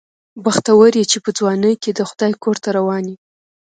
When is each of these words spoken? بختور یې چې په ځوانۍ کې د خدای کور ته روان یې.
بختور 0.43 0.91
یې 0.99 1.05
چې 1.11 1.17
په 1.23 1.29
ځوانۍ 1.37 1.73
کې 1.83 1.91
د 1.93 1.99
خدای 2.09 2.31
کور 2.43 2.57
ته 2.63 2.69
روان 2.77 3.03
یې. 3.11 3.15